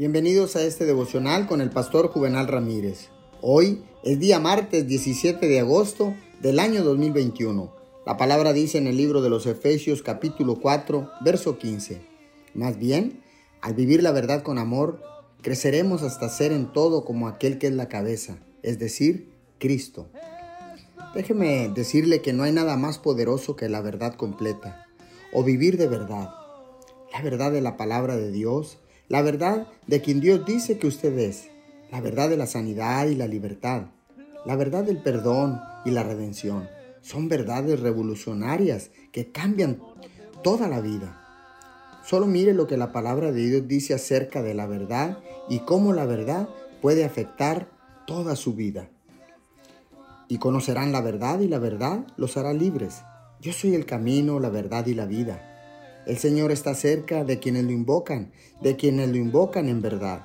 Bienvenidos 0.00 0.56
a 0.56 0.62
este 0.62 0.86
devocional 0.86 1.46
con 1.46 1.60
el 1.60 1.68
pastor 1.68 2.08
Juvenal 2.08 2.48
Ramírez. 2.48 3.10
Hoy 3.42 3.84
es 4.02 4.18
día 4.18 4.40
martes 4.40 4.86
17 4.86 5.46
de 5.46 5.60
agosto 5.60 6.14
del 6.40 6.58
año 6.58 6.82
2021. 6.82 7.70
La 8.06 8.16
palabra 8.16 8.54
dice 8.54 8.78
en 8.78 8.86
el 8.86 8.96
libro 8.96 9.20
de 9.20 9.28
los 9.28 9.44
Efesios 9.44 10.00
capítulo 10.00 10.58
4, 10.58 11.10
verso 11.20 11.58
15. 11.58 12.00
Más 12.54 12.78
bien, 12.78 13.20
al 13.60 13.74
vivir 13.74 14.02
la 14.02 14.10
verdad 14.10 14.42
con 14.42 14.56
amor, 14.56 15.02
creceremos 15.42 16.02
hasta 16.02 16.30
ser 16.30 16.52
en 16.52 16.72
todo 16.72 17.04
como 17.04 17.28
aquel 17.28 17.58
que 17.58 17.66
es 17.66 17.74
la 17.74 17.90
cabeza, 17.90 18.38
es 18.62 18.78
decir, 18.78 19.28
Cristo. 19.58 20.08
Déjeme 21.14 21.68
decirle 21.74 22.22
que 22.22 22.32
no 22.32 22.44
hay 22.44 22.52
nada 22.52 22.78
más 22.78 22.98
poderoso 22.98 23.54
que 23.54 23.68
la 23.68 23.82
verdad 23.82 24.14
completa, 24.14 24.86
o 25.34 25.44
vivir 25.44 25.76
de 25.76 25.88
verdad. 25.88 26.30
La 27.12 27.20
verdad 27.20 27.52
de 27.52 27.60
la 27.60 27.76
palabra 27.76 28.16
de 28.16 28.30
Dios, 28.32 28.78
la 29.10 29.22
verdad 29.22 29.66
de 29.88 30.00
quien 30.00 30.20
Dios 30.20 30.46
dice 30.46 30.78
que 30.78 30.86
usted 30.86 31.18
es, 31.18 31.48
la 31.90 32.00
verdad 32.00 32.30
de 32.30 32.36
la 32.36 32.46
sanidad 32.46 33.08
y 33.08 33.16
la 33.16 33.26
libertad, 33.26 33.86
la 34.46 34.54
verdad 34.54 34.84
del 34.84 35.02
perdón 35.02 35.60
y 35.84 35.90
la 35.90 36.04
redención. 36.04 36.68
Son 37.00 37.28
verdades 37.28 37.80
revolucionarias 37.80 38.92
que 39.10 39.32
cambian 39.32 39.80
toda 40.44 40.68
la 40.68 40.80
vida. 40.80 41.20
Solo 42.04 42.26
mire 42.26 42.54
lo 42.54 42.68
que 42.68 42.76
la 42.76 42.92
palabra 42.92 43.32
de 43.32 43.44
Dios 43.44 43.66
dice 43.66 43.94
acerca 43.94 44.42
de 44.42 44.54
la 44.54 44.68
verdad 44.68 45.18
y 45.48 45.58
cómo 45.58 45.92
la 45.92 46.06
verdad 46.06 46.48
puede 46.80 47.04
afectar 47.04 47.68
toda 48.06 48.36
su 48.36 48.54
vida. 48.54 48.90
Y 50.28 50.38
conocerán 50.38 50.92
la 50.92 51.00
verdad 51.00 51.40
y 51.40 51.48
la 51.48 51.58
verdad 51.58 52.06
los 52.16 52.36
hará 52.36 52.52
libres. 52.52 53.02
Yo 53.40 53.52
soy 53.52 53.74
el 53.74 53.86
camino, 53.86 54.38
la 54.38 54.50
verdad 54.50 54.86
y 54.86 54.94
la 54.94 55.06
vida. 55.06 55.49
El 56.06 56.16
Señor 56.18 56.50
está 56.50 56.74
cerca 56.74 57.24
de 57.24 57.38
quienes 57.38 57.64
lo 57.64 57.72
invocan, 57.72 58.32
de 58.62 58.76
quienes 58.76 59.10
lo 59.10 59.16
invocan 59.16 59.68
en 59.68 59.82
verdad. 59.82 60.24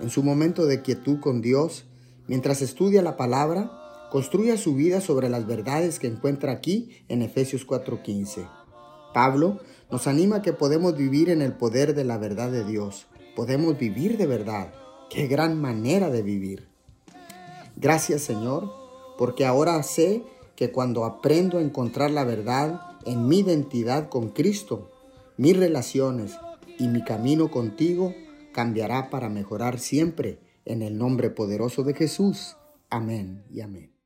En 0.00 0.10
su 0.10 0.22
momento 0.22 0.66
de 0.66 0.82
quietud 0.82 1.18
con 1.18 1.42
Dios, 1.42 1.84
mientras 2.28 2.62
estudia 2.62 3.02
la 3.02 3.16
palabra, 3.16 3.72
construya 4.10 4.56
su 4.56 4.74
vida 4.74 5.00
sobre 5.00 5.28
las 5.28 5.46
verdades 5.46 5.98
que 5.98 6.06
encuentra 6.06 6.52
aquí 6.52 6.90
en 7.08 7.22
Efesios 7.22 7.66
4:15. 7.66 8.48
Pablo 9.12 9.58
nos 9.90 10.06
anima 10.06 10.36
a 10.36 10.42
que 10.42 10.52
podemos 10.52 10.96
vivir 10.96 11.30
en 11.30 11.42
el 11.42 11.54
poder 11.54 11.94
de 11.94 12.04
la 12.04 12.18
verdad 12.18 12.50
de 12.50 12.64
Dios. 12.64 13.08
Podemos 13.34 13.78
vivir 13.78 14.16
de 14.16 14.26
verdad. 14.26 14.72
Qué 15.10 15.26
gran 15.26 15.60
manera 15.60 16.10
de 16.10 16.22
vivir. 16.22 16.68
Gracias 17.76 18.22
Señor, 18.22 18.70
porque 19.16 19.44
ahora 19.44 19.82
sé 19.82 20.22
que 20.54 20.70
cuando 20.70 21.04
aprendo 21.04 21.58
a 21.58 21.62
encontrar 21.62 22.10
la 22.10 22.24
verdad 22.24 22.97
en 23.08 23.26
mi 23.26 23.38
identidad 23.38 24.08
con 24.08 24.28
Cristo, 24.28 24.90
mis 25.36 25.56
relaciones 25.56 26.38
y 26.78 26.88
mi 26.88 27.02
camino 27.02 27.50
contigo 27.50 28.14
cambiará 28.52 29.08
para 29.08 29.28
mejorar 29.28 29.78
siempre 29.78 30.38
en 30.64 30.82
el 30.82 30.98
nombre 30.98 31.30
poderoso 31.30 31.84
de 31.84 31.94
Jesús. 31.94 32.56
Amén 32.90 33.44
y 33.50 33.62
amén. 33.62 33.97